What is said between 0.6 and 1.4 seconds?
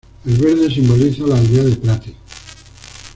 simboliza la